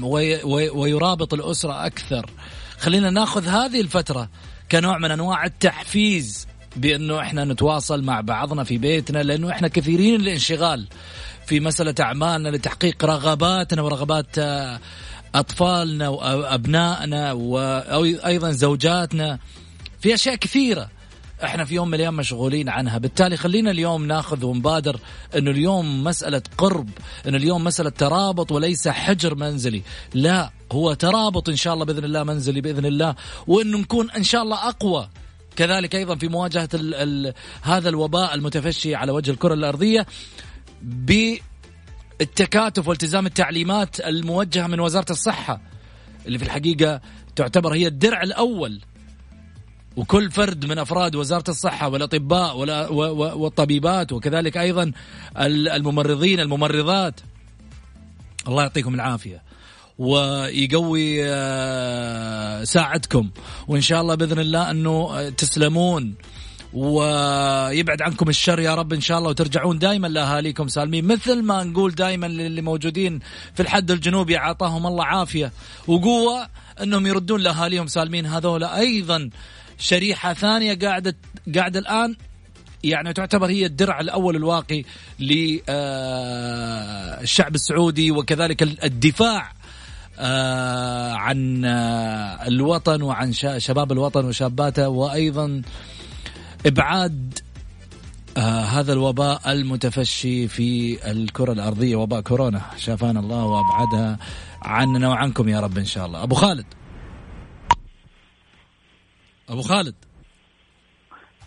[0.75, 2.31] ويرابط الأسرة أكثر.
[2.79, 4.29] خلينا ناخذ هذه الفترة
[4.73, 10.87] كنوع من أنواع التحفيز بأنه إحنا نتواصل مع بعضنا في بيتنا لأنه إحنا كثيرين الانشغال
[11.47, 14.38] في مسألة أعمالنا لتحقيق رغباتنا ورغبات
[15.35, 19.38] أطفالنا وأبنائنا وأيضا زوجاتنا
[20.01, 20.90] في أشياء كثيرة
[21.44, 22.99] إحنا في يوم من الأيام مشغولين عنها.
[22.99, 25.01] بالتالي خلينا اليوم ناخذ ونبادر
[25.37, 26.88] إنه اليوم مسألة قرب
[27.29, 29.83] إنه اليوم مسألة ترابط وليس حجر منزلي.
[30.14, 33.14] لا هو ترابط إن شاء الله بإذن الله منزلي بإذن الله
[33.47, 35.09] وانه نكون إن شاء الله أقوى.
[35.57, 40.07] كذلك أيضا في مواجهة ال ال هذا الوباء المتفشي على وجه الكرة الأرضية
[42.18, 45.61] بالتكاتف والتزام التعليمات الموجهة من وزارة الصحة
[46.27, 47.00] اللي في الحقيقة
[47.37, 48.81] تعتبر هي الدرع الأول.
[49.96, 52.57] وكل فرد من أفراد وزارة الصحة والأطباء
[53.38, 54.92] والطبيبات وكذلك أيضا
[55.37, 57.20] الممرضين الممرضات.
[58.48, 59.42] الله يعطيكم العافية.
[59.98, 63.31] ويقوي آه، ساعدكم
[63.68, 66.14] وإن شاء الله بإذن الله أنه تسلمون.
[66.74, 71.06] ويبعد عنكم الشر يا رب إن شاء الله وترجعون دائما لأهاليكم سالمين.
[71.06, 73.20] مثل ما نقول دائما للي موجودين
[73.54, 75.52] في الحد الجنوبي أعطاهم الله عافية
[75.87, 76.48] وقوة
[76.82, 78.26] إنهم يردون لأهاليهم سالمين.
[78.26, 79.30] هذولا أيضا
[79.78, 81.16] شريحة ثانية قاعدة
[81.54, 82.16] قاعدة الآن
[82.84, 84.84] يعني تعتبر هي الدرع الأول الواقي
[85.20, 89.52] للشعب آه، السعودي وكذلك الدفاع
[90.18, 94.88] آه، عن آه، الوطن وعن شباب الوطن وشاباته.
[94.88, 95.62] وأيضا
[96.66, 97.38] إبعاد
[98.38, 102.62] هذا الوباء المتفشي في الكرة الأرضية وباء كورونا.
[102.77, 104.18] شافانا الله وأبعدها
[104.62, 106.22] عننا وعنكم يا رب إن شاء الله.
[106.22, 106.66] أبو خالد.
[109.48, 109.94] أبو خالد.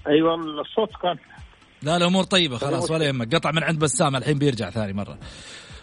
[0.08, 1.18] أيوه الصوت كان
[1.82, 3.36] لا الأمور طيبة خلاص ولا يهمك.
[3.36, 5.18] قطع من عند بسام الحين بيرجع ثاني مرة.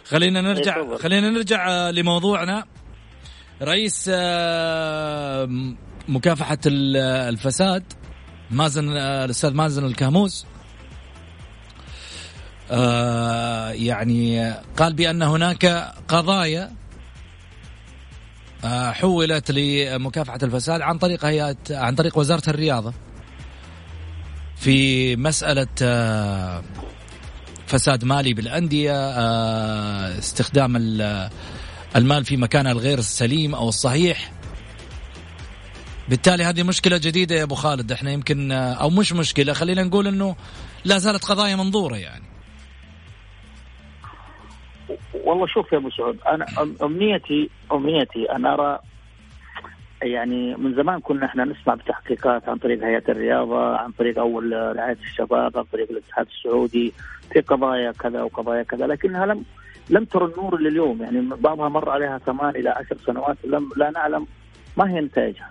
[0.05, 2.65] خلينا نرجع إيه، خلينا نرجع آه، لموضوعنا.
[3.61, 5.49] رئيس آه،
[6.07, 7.83] مكافحة الفساد.
[8.51, 10.45] مازن آه، الأستاذ مازن الكهموس
[13.71, 15.65] يعني قال بأن هناك
[16.07, 16.71] قضايا
[18.65, 22.93] آه، حولت لمكافحة الفساد عن طريق هيئة عن طريق وزارة الرياضة
[24.55, 26.63] في مسألة آه،
[27.67, 30.75] فساد مالي بالأندية آه، استخدام
[31.95, 34.31] المال في مكانه الغير السليم أو الصحيح.
[36.09, 37.91] بالتالي هذه مشكلة جديدة يا أبو خالد.
[37.91, 40.35] إحنا يمكن أو مش مشكلة خلينا نقول أنه
[40.85, 42.23] لا زالت قضايا منظورة يعني.
[45.13, 46.45] والله شوف يا أبو سعود أنا
[46.81, 48.79] أمنيتي أمنيتي ان أرى
[50.01, 54.97] يعني من زمان كنا إحنا نسمع بتحقيقات عن طريق هيئة الرياضة عن طريق أول رعاية
[55.03, 56.93] الشباب عن طريق الاتحاد السعودي
[57.33, 59.43] في قضايا كذا وقضايا كذا لكنها لم
[59.89, 61.01] لم ترى النور لليوم.
[61.01, 64.27] يعني بعضها مر عليها ثمان إلى عشر سنوات لم لا نعلم
[64.77, 65.49] ما هي نتائجها.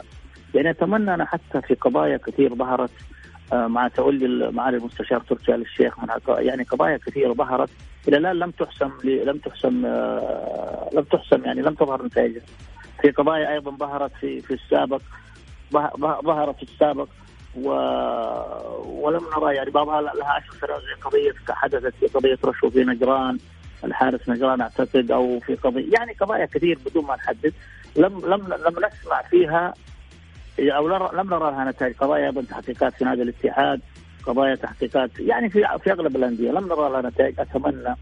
[0.55, 2.91] يعني أتمنى أنا حتى في قضايا كثير ظهرت
[3.53, 5.95] آه، مع تولي معالي المستشار تركي آل الشيخ
[6.29, 7.71] يعني قضايا كثيره ظهرت.
[8.09, 12.43] إلى الآن لم تحسم لم تحسم آه، لم تحسم يعني لم تظهر نتائجها.
[13.03, 15.01] في قضايا أيضا ظهرت في في السابق
[16.25, 17.09] ظهرت في السابق.
[17.57, 17.71] و...
[18.85, 23.39] ولم نرى يعني بعضها لها عشر سنوات زي قضية حدثت في قضية رشوة في نجران.
[23.85, 27.53] الحارس نجران اعتقد أو في قضيه يعني قضايا كثير بدون ما نحدد.
[27.97, 29.75] لم لم لم نسمع فيها
[30.59, 31.95] أو لم نرى لها نتائج.
[31.95, 33.81] قضايا أيضا تحقيقات في نادي الاتحاد
[34.27, 37.41] قضايا تحقيقات يعني في في أغلب الأندية لم نرى لها نتائج.
[37.41, 37.95] أتمنى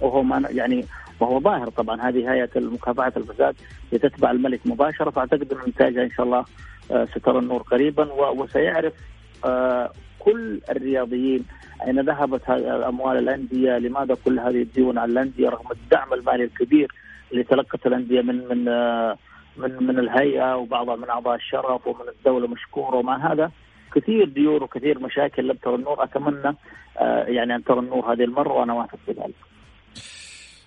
[0.00, 0.84] وهو ما يعني
[1.20, 2.08] وهو ظاهر طبعا.
[2.08, 3.54] هذه هيئة مكافحه الفساد
[3.92, 5.10] لتتبع الملك مباشرة.
[5.10, 6.44] فأعتقد أن نتائجها إن شاء الله
[6.90, 8.12] آه، سترى النور قريبا.
[8.12, 8.92] وسيعرف
[9.44, 11.44] آه، كل الرياضيين
[11.86, 12.50] أين ذهبت
[12.88, 16.92] أموال الأندية؟ لماذا كل هذه الديون على الأندية رغم الدعم المالي الكبير
[17.32, 19.16] اللي تلقت الأندية من من آه،
[19.56, 23.50] من من الهيئة وبعضها من أعضاء الشرف ومن الدولة مشكورة ومع هذا
[23.94, 26.56] كثير ديون وكثير مشاكل لم ترى النور أتمنى
[26.98, 29.34] آه، يعني أن ترى النور هذه المرة وأنا واثق في ذلك.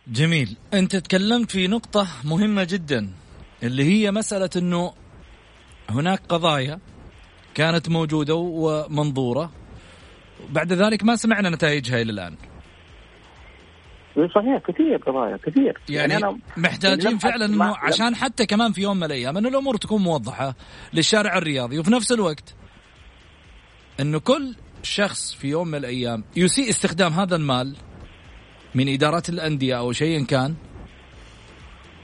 [0.07, 3.09] جميل، أنت تكلمت في نقطة مهمة جدا
[3.63, 4.93] اللي هي مسألة إنه
[5.89, 6.79] هناك قضايا
[7.55, 9.51] كانت موجودة ومنظورة
[10.49, 12.35] بعد ذلك ما سمعنا نتائجها إلى الآن.
[14.15, 15.77] صحيح كثير قضايا كثير.
[15.89, 19.77] يعني, يعني أنا محتاجين فعلا إنه عشان حتى كمان في يوم من الأيام إنه الأمور
[19.77, 20.55] تكون موضحة
[20.93, 21.79] للشارع الرياضي.
[21.79, 22.55] وفي نفس الوقت
[23.99, 27.75] إنه كل شخص في يوم من الأيام يسيء استخدام هذا المال
[28.75, 30.55] من إدارات الأندية أو شيء كان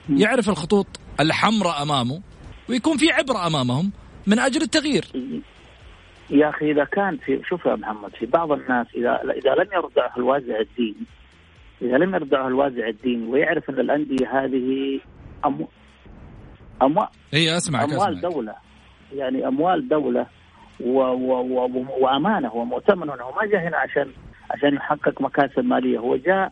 [0.09, 0.87] يعرف الخطوط
[1.19, 2.21] الحمراء أمامه
[2.69, 3.91] ويكون في عبره أمامهم
[4.27, 5.05] من أجل التغيير.
[6.29, 10.17] يا أخي إذا كان في شوف يا محمد في بعض الناس إذا إذا لم يرضعه
[10.17, 11.05] الوازع الديني
[11.81, 14.99] إذا لم يرضعه الوازع الديني ويعرف أن الأندية هذه
[15.45, 15.67] أمو...
[16.81, 18.33] اموال هي اسمع أموال أسمعك.
[18.33, 18.55] دولة.
[19.15, 20.25] يعني أموال دولة
[20.79, 20.99] و...
[20.99, 21.33] و...
[21.41, 21.85] و...
[21.99, 24.07] وأمانة هو مؤتمن هنا هو ما جاء هنا عشان
[24.51, 25.99] عشان يحقق مكاسب مالية.
[25.99, 26.51] هو جاء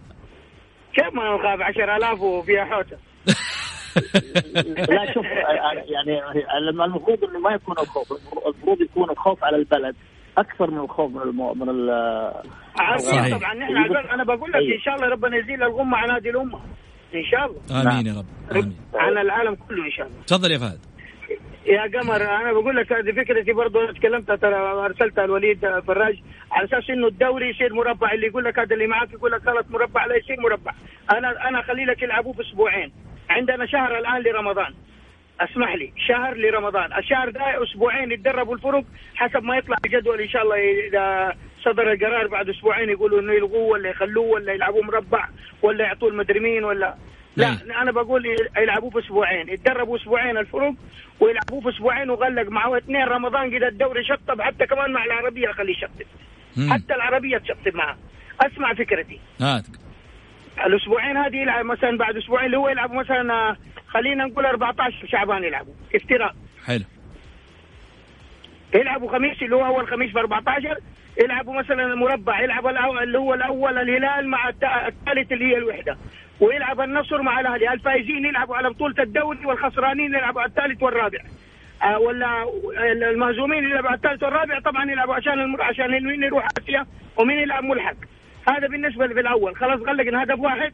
[0.93, 2.97] كيف ما نخاف 10000 وفيها حوتة.
[4.95, 6.21] لا شوف يعني
[6.86, 9.95] المفروض إنه ما يكون الخوف، المفروض يكون الخوف على البلد.
[10.38, 11.54] أكثر من الخوف من المو...
[11.54, 11.89] من ال
[12.80, 13.38] عارفين.
[13.39, 16.60] طبعا نحن عارفين- أنا بقول لك إن شاء الله ربنا يزيل الغمة عن هذه الأمة.
[17.15, 17.82] إن شاء الله.
[17.82, 18.26] آمين يا رب.
[18.52, 18.78] آمين.
[18.95, 20.17] عن العالم كله إن شاء الله.
[20.28, 20.80] تفضل يا فهد.
[21.65, 26.19] يا قمر أنا بقول لك هذه فكرتي برضه أنا تكلمت ترى أرسلتها الوليد فراج
[26.52, 29.65] على أساس إنه الدوري يصير مربع اللي يقول لك هذا اللي معاك يقول لك غلط
[29.69, 30.71] مربع لا يصير مربع.
[31.12, 32.91] أنا أنا أخلي لك يلعبوه في أسبوعين
[33.30, 34.74] عندنا شهر الآن لرمضان.
[35.41, 36.93] اسمح لي شهر لرمضان.
[36.98, 38.84] الشهر ده أسبوعين يتدربوا الفرق
[39.15, 40.56] حسب ما يطلع الجدول إن شاء الله.
[40.88, 45.28] إذا صدر القرار بعد أسبوعين يقولوا إنه يلغوه ولا يخلوه ولا يلعبوه مربع
[45.62, 46.95] ولا يعطوه المدري مين ولا.
[47.36, 47.82] لا.
[47.82, 48.26] أنا بقول
[48.58, 49.50] يلعبوه في أسبوعين.
[49.50, 50.74] يتدربوا أسبوعين الفرق
[51.19, 53.04] ويلعبوه في أسبوعين وغلق معه اثنين.
[53.04, 56.06] رمضان كذا الدوري شطب حتى كمان مع العربية خليه يشطب.
[56.69, 57.98] حتى العربية تشطب معه.
[58.41, 59.19] أسمع فكرتي.
[59.41, 59.63] هات
[60.65, 65.44] الأسبوعين هذه يلعب مثلا بعد أسبوعين اللي هو يلعب مثلا آه، خلينا نقول 14 شعبان
[65.44, 66.36] يلعبوا افتراء.
[66.65, 66.84] حلو.
[68.76, 70.78] يلعبوا خميس اللي هو أول خميس ب 14
[71.24, 75.98] يلعبوا مثلا مربع يلعب اللي هو الأول الهلال مع الثالث اللي هي الوحدة.
[76.39, 81.20] ويلعب النصر مع الأهلي الفايزين يلعبوا على بطولة الدوري والخسرانين يلعبوا على الثالث والرابع.
[81.84, 82.46] آه ولا
[83.12, 85.62] المهزومين يلعبوا على الثالث والرابع طبعا يلعبوا عشان.
[85.62, 86.86] عشان مين يروح اسيا
[87.18, 87.96] ومين يلعب ملحق.
[88.48, 89.56] هذا بالنسبة في الأول.
[89.56, 90.74] خلاص غلقنا هدف واحد.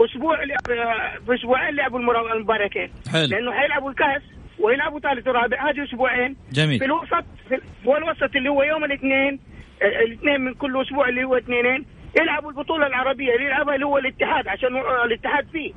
[0.00, 1.98] أسبوع آه، في أسبوعين لعبوا
[2.34, 2.90] المباراتين.
[3.12, 3.26] حلو.
[3.26, 4.22] لأنه حيلعبوا الكاس
[4.58, 5.70] ويلعبوا ثالث ورابع.
[5.70, 6.34] هذه أسبوعين.
[6.34, 7.60] في جميل الوسط في
[7.98, 9.38] الوسط اللي هو يوم الاثنين
[9.82, 11.84] آه، الاثنين من كل أسبوع اللي هو اثنينين
[12.20, 15.72] يلعبوا البطولة العربية اللي يلعبها اللي هو الاتحاد عشان الاتحاد فيه.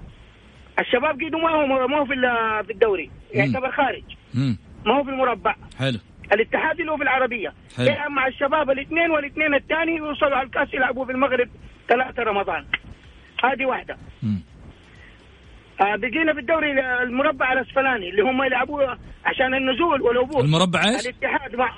[0.80, 3.12] الشباب قيدوا ما هو ما هو في ال- في الدوري.
[3.34, 4.04] يعتبر خارج.
[4.86, 5.56] ما هو في المربع.
[5.80, 5.98] حلو.
[6.34, 7.54] الاتحاد اللي هو في العربية.
[7.78, 7.86] حلو.
[7.86, 11.50] يلعب مع الشباب الاثنين والاثنين الثاني يوصلوا على الكاس يلعبوا في المغرب
[11.90, 12.66] ثلاثة رمضان.
[13.44, 13.98] هذه واحدة.
[15.82, 16.72] آه بقينا بالدوري
[17.04, 20.44] المربع الأسفلاني اللي هم يلعبوه عشان النزول والهبوط.
[20.44, 21.72] المربع إيش؟ الاتحاد مع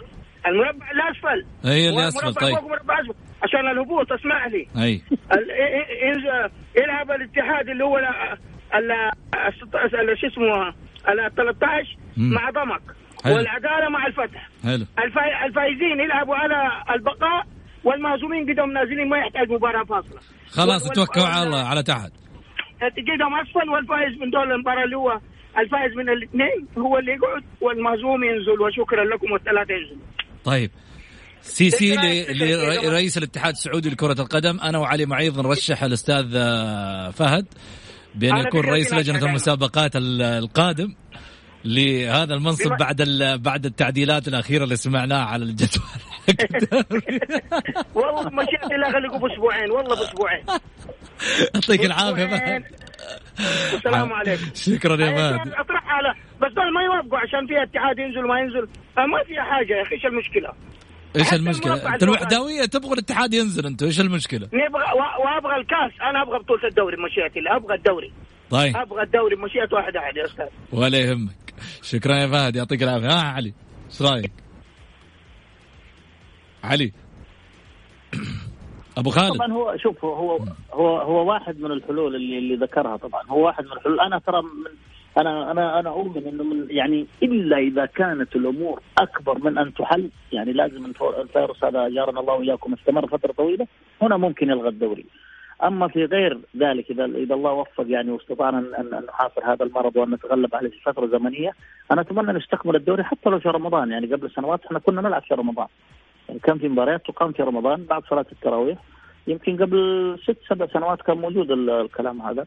[0.48, 1.46] المربع الأسفل.
[1.66, 2.56] اي اللي هو اسفل مربع طيب.
[2.56, 3.14] فوق مربع أسفل.
[3.44, 4.68] عشان الهبوط اسمع لي.
[4.84, 4.92] أي.
[4.92, 5.02] ي-
[6.08, 6.50] ينزل-
[6.84, 7.98] يلعب الاتحاد اللي هو
[8.76, 9.12] ال-
[10.20, 10.68] شو اسمه
[11.10, 12.34] ال 13 مم.
[12.34, 12.82] مع ضمك.
[13.28, 13.36] حلو.
[13.38, 14.50] والعداله مع الفتح.
[14.63, 14.86] حلو.
[15.06, 16.56] الفا- الفايزين يلعبوا على
[16.96, 17.46] البقاء
[17.84, 20.20] والمهزومين قدهم نازلين ما يحتاج مباراة فاصلة.
[20.50, 22.12] خلاص وال- توكلوا على الله على تحت.
[22.82, 25.20] قدهم اسفل والفايز من دول المباراة اللي هو
[25.58, 30.02] الفايز من الاثنين هو اللي يقعد والمهزوم ينزل وشكرا لكم والثلاثة ينزلوا.
[30.44, 30.72] طيب.
[31.42, 32.90] سي سي فكرة- ل- فكرة كده.
[32.90, 37.46] لرئيس الاتحاد السعودي لكرة القدم أنا وعلي معيض نرشح الأستاذ آه، فهد
[38.16, 39.26] بأن يكون رئيس لجنة.
[39.26, 40.96] المسابقات ال- القادم.
[41.65, 45.84] لهذا المنصب بما- بعد ال- بعد التعديلات الأخيرة اللي سمعناها على الجدول
[47.96, 50.44] والله مشيت الله خليكم بأسبوعين والله بأسبوعين
[51.56, 51.82] يعطيك.
[52.40, 52.63] فهد
[53.73, 58.25] السلام عليكم شكرا يا فهد اطرحها على بس دول ما يوافقوا عشان فيها اتحاد ينزل
[58.25, 58.67] وما ينزل
[58.98, 60.50] آه، ما فيها حاجة يا أخي إيش المشكلة؟
[61.15, 62.04] إيش؟ المربع انت.
[62.04, 66.98] الوحداوية تبغى الاتحاد ينزل أنتم إيش المشكلة؟ نبغى و- وأبغى الكاس أنا أبغى بطولة الدوري
[66.98, 68.12] مشيئتي الله أبغى الدوري
[68.50, 71.46] طيب أبغى الدوري مشيئه واحد أحد يا أستاذ ولا يهمك
[71.92, 73.08] شكرا يا فهد يعطيك العافية.
[73.08, 73.54] ها علي
[73.86, 74.32] إيش رأيك؟
[76.64, 76.94] علي.
[78.98, 79.36] أبو خالد.
[79.36, 80.40] طبعا هو شوف هو
[80.74, 83.24] هو هو واحد من الحلول اللي اللي ذكرها طبعا.
[83.30, 84.00] هو واحد من الحلول.
[84.00, 84.72] أنا ترى من
[85.18, 90.10] أنا أنا أنا أؤمن إنه من يعني إلا إذا كانت الأمور أكبر من أن تحل
[90.32, 90.86] يعني لازم
[91.22, 93.68] الفيروس هذا جارنا الله وإياكم استمر فترة طويلة
[94.02, 95.06] هنا ممكن يلغى الدوري.
[95.64, 99.96] أما في غير ذلك إذا إذا الله وفق يعني واستطعنا ان ان نحاصر هذا المرض
[99.96, 101.52] وأن نتغلب عليه في فترة زمنية
[101.92, 103.92] أنا أتمنى نستكمل الدوري حتى لو في رمضان.
[103.92, 105.68] يعني قبل سنوات إحنا كنا نلعب في رمضان.
[106.28, 108.78] يعني كان في مباريات تقام في رمضان بعد صلاة التراويح.
[109.28, 112.46] يمكن قبل ست سبع سنوات كان موجود الكلام هذا.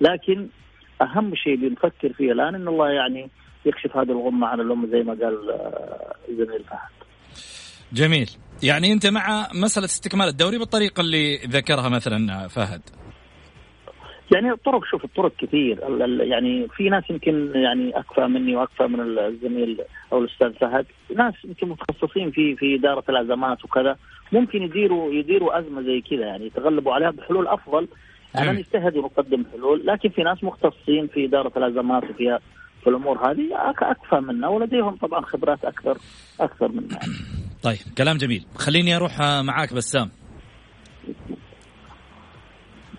[0.00, 0.46] لكن
[1.02, 3.30] أهم شيء اللي نفكر فيه الآن إن الله يعني
[3.64, 6.97] يكشف هذه الغمة عن الأمة زي ما قال آه، زميل فهد.
[7.92, 8.30] جميل،
[8.62, 12.80] يعني أنت مع مسألة استكمال الدوري بالطريقة اللي ذكرها مثلا فهد.
[14.34, 15.78] يعني الطرق شوف الطرق كثير.
[16.20, 19.80] يعني في ناس يمكن يعني اكفى مني واكفى من الزميل
[20.12, 20.86] أو الأستاذ فهد.
[21.16, 23.96] ناس يمكن متخصصين في في إدارة الأزمات وكذا.
[24.32, 27.88] ممكن يديروا يديروا أزمة زي كذا يعني يتغلبوا عليها بحلول أفضل.
[28.38, 32.40] أنا نجتهد ونقدم حلول لكن في ناس مختصين في إدارة الأزمات وفيها
[32.82, 33.48] في الأمور هذه
[33.80, 35.98] اكفى منا ولديهم طبعا خبرات أكثر
[36.40, 36.98] أكثر منا
[37.62, 38.46] طيب كلام جميل.
[38.54, 40.10] خليني أروح معاك بسام.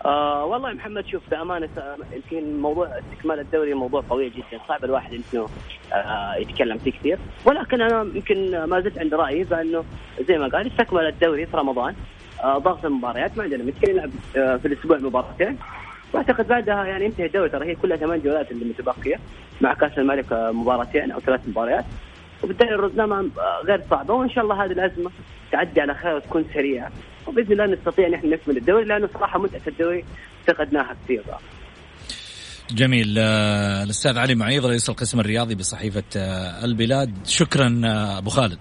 [0.05, 1.69] آه والله محمد شوف بامانه
[2.13, 5.47] يمكن موضوع استكمال الدوري موضوع طويل جدا صعب الواحد إنه
[5.93, 7.19] آه يتكلم فيه كثير.
[7.45, 9.83] ولكن أنا يمكن ما زلت عند رأيي بأنه
[10.27, 11.95] زي ما قال استكمل الدوري في رمضان.
[12.43, 15.57] آه ضغط المباريات ما عندنا مشكلة نلعب آه في الأسبوع مباراتين.
[16.13, 19.19] وأعتقد بعدها يعني ينتهي الدوري ترى هي كلها ثمان جولات اللي متبقية
[19.61, 21.85] مع كأس الملك آه، مباراتين أو ثلاث مباريات.
[22.43, 25.11] وبالتالي الرزنامة آه، غير صعبة وإن شاء الله هذه الأزمة
[25.51, 26.91] تعدي على خير وتكون سريعة.
[27.27, 30.05] وبإذن الله نستطيع أن إحنا نكمل الدوري لأنه صراحة متعة الدوري
[30.41, 31.23] افتقدناها كثير.
[32.71, 33.15] جميل.
[33.19, 36.03] آه، الأستاذ علي معيض رئيس القسم الرياضي بصحيفة
[36.63, 37.27] البلاد.
[37.27, 37.81] شكرا
[38.17, 38.59] أبو خالد.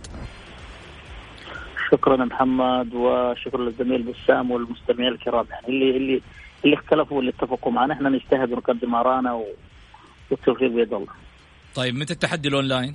[1.91, 5.47] شكرا محمد وشكرا للزميل بسام والمستمعين الكرام.
[5.51, 6.23] يعني اللي اللي
[6.65, 9.43] اللي اختلفوا واللي اتفقوا معنا إحنا نجتهد ونقدم ارانا
[10.31, 11.13] والتوفيق بيد الله.
[11.75, 12.95] طيب متى التحدي الأونلاين؟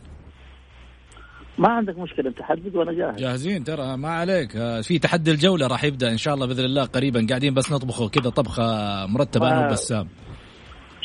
[1.58, 3.16] ما عندك مشكلة أنت حدد وأنا جاهز.
[3.16, 4.56] جاهزين ترى ما عليك.
[4.56, 7.26] آه، في تحدي الجولة راح يبدأ إن شاء الله بإذن الله قريبا.
[7.30, 8.64] قاعدين بس نطبخه كذا طبخة
[9.06, 10.08] مرتبة أنا وبسام.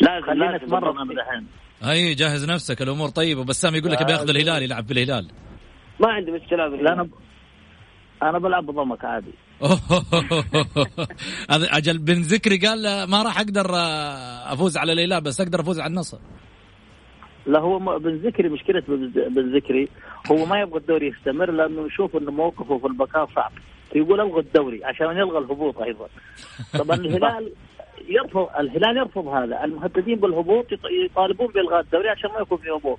[0.01, 1.47] لا خلينا نتمرن من الحين
[1.91, 2.83] أي جهز نفسك.
[2.83, 3.41] الأمور طيبة.
[3.41, 5.29] وبسام يقول لك بياخذ الهلال يلعب بالهلال
[6.01, 7.09] ما عندي مشكلة لا أنا
[8.23, 9.33] أنا بلعب بضمك عادي.
[11.79, 13.67] أجل بن ذكري قال ما راح أقدر
[14.53, 16.19] أفوز على الهلال بس أقدر أفوز على النصر.
[17.49, 19.89] لا هو بن ذكري مشكلة بن ذكري
[20.33, 23.53] هو ما يبغى الدوري يستمر لأنه يشوف إنه موقفه في البقاء صعب.
[23.93, 26.09] فيقول ألغوا الدوري عشان يلغى الهبوط أيضا.
[26.79, 27.53] طبعا الهلال
[28.09, 29.65] يرفض الهلال يرفض هذا.
[29.65, 30.67] المهددين بالهبوط
[31.05, 32.99] يطالبون بإلغاء الدوري عشان ما يكون في هبوط.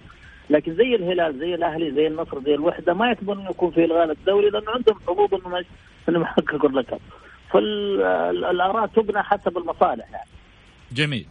[0.50, 4.12] لكن زي الهلال زي الأهلي زي النصر زي الوحدة ما يتبون انه يكون في إلغاء
[4.12, 5.66] الدوري لأنه عندهم حظوظ انه
[6.10, 7.00] إنهم يحققوا اللقب
[7.54, 10.30] فالآراء تبنى حسب المصالح يعني.
[10.92, 11.26] جميل.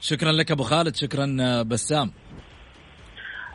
[0.00, 1.26] شكرا لك أبو خالد شكرا
[1.62, 2.08] بسام.
[2.08, 2.25] آه،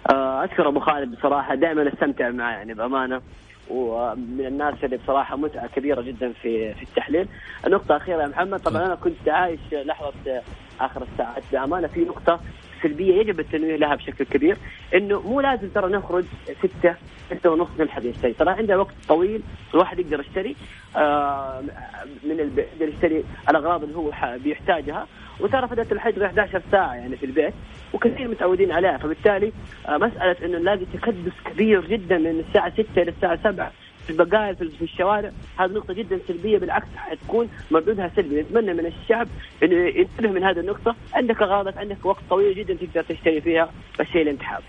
[0.09, 1.55] أشكر أبو خالد بصراحة.
[1.55, 3.21] دائما أستمتع معه يعني بأمانة.
[3.69, 7.27] ومن الناس اللي بصراحة متعة كبيرة جدا في في التحليل.
[7.67, 8.59] النقطة الأخيرة يا محمد.
[8.59, 10.41] طبعا أنا كنت عايش لحظة
[10.81, 11.87] آخر الساعات بأمانة.
[11.87, 12.39] في نقطة
[12.83, 14.57] سلبية يجب التنويه لها بشكل كبير
[14.95, 16.25] إنه مو لازم ترى نخرج
[16.59, 16.95] ستة
[17.31, 19.41] ستة ونص نلحق نشتري ترى عندنا وقت طويل
[19.73, 20.55] الواحد يقدر يشتري
[20.97, 21.61] آه
[22.23, 24.11] من يقدر يشتري الأغراض اللي هو
[24.43, 25.07] بيحتاجها.
[25.39, 27.53] وترى فتره الحجر 11 ساعة يعني في البيت
[27.93, 28.97] وكثير متعودين عليها.
[28.97, 29.51] فبالتالي
[29.87, 33.71] آه مسألة إنه نلاقي تكدس كبير جدا من الساعة 6 إلى الساعة 7
[34.05, 35.31] في البقايا في الشوارع.
[35.59, 38.41] هذه نقطة جدا سلبية بالعكس حتكون مردودها سلبي.
[38.41, 39.27] نتمنى من الشعب
[39.63, 40.95] إنه ينتبه من هذه النقطة.
[41.13, 43.69] عندك أغراضك عندك وقت طويل جدا تقدر تشتري فيها
[43.99, 44.63] الشيء اللي أنت حابه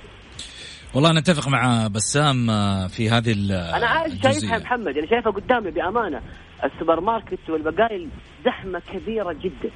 [0.95, 3.33] والله أنا أتفق مع بسام آه، في هذه
[3.77, 6.23] أنا عارف شايفها محمد أنا شايفها قدامي بأمانة.
[6.65, 8.09] السوبر ماركت والبقايا
[8.45, 9.71] زحمة كبيرة جدا.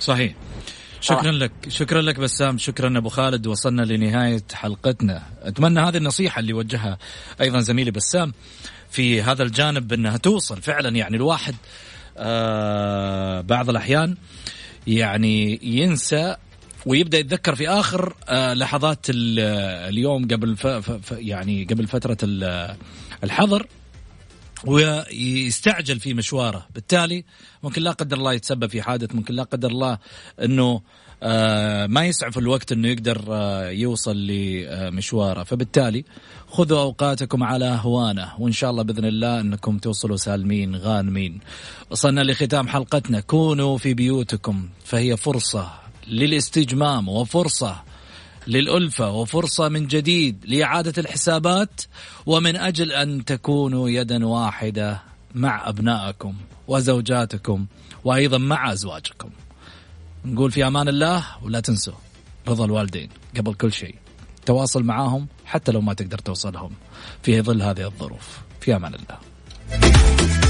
[0.00, 0.34] صحيح.
[1.00, 5.22] شكرا لك شكرا لك بسام شكرا أبو خالد وصلنا لنهاية حلقتنا.
[5.42, 6.98] أتمنى هذه النصيحة اللي وجهها
[7.40, 8.32] أيضا زميلي بسام
[8.90, 10.96] في هذا الجانب إنها توصل فعلا.
[10.96, 11.54] يعني الواحد
[12.16, 14.16] آه بعض الأحيان
[14.86, 16.36] يعني ينسى
[16.86, 22.18] ويبدأ يتذكر في آخر آه لحظات اليوم قبل ف ف يعني قبل فترة
[23.24, 23.66] الحظر.
[24.66, 26.66] ويستعجل في مشواره.
[26.74, 27.24] بالتالي
[27.62, 29.98] ممكن لا قدر الله يتسبب في حادث ممكن لا قدر الله
[30.42, 30.82] إنه
[31.22, 35.42] آه، ما يسعف الوقت إنه يقدر آه، يوصل لمشواره.
[35.42, 36.04] فبالتالي
[36.48, 41.40] خذوا أوقاتكم على هوانه وإن شاء الله بإذن الله إنكم توصلوا سالمين غانمين.
[41.90, 43.20] وصلنا لختام حلقتنا.
[43.20, 45.70] كونوا في بيوتكم فهي فرصة
[46.08, 47.93] للاستجمام وفرصة
[48.46, 51.80] للألفة وفرصة من جديد لإعادة الحسابات
[52.26, 55.02] ومن أجل أن تكونوا يدا واحدة
[55.34, 56.34] مع أبنائكم
[56.68, 57.66] وزوجاتكم
[58.04, 59.30] وأيضا مع أزواجكم.
[60.24, 61.94] نقول في أمان الله ولا تنسوا
[62.48, 63.94] رضا الوالدين قبل كل شيء.
[64.46, 66.72] تواصل معاهم حتى لو ما تقدر توصلهم
[67.22, 68.38] في ظل هذه الظروف.
[68.60, 70.43] في أمان الله.